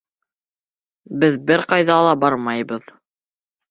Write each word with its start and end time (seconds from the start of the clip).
Беҙ 1.25 1.39
бер 1.53 1.67
ҡайҙа 1.75 2.01
ла 2.09 2.19
бармайбыҙ. 2.27 2.95